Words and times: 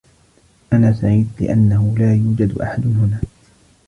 أنا 0.73 0.93
سعيد 0.93 1.29
لأنّه 1.39 1.95
لا 1.97 2.15
يوجد 2.15 2.57
أحد 2.61 2.85
هنا. 2.85 3.21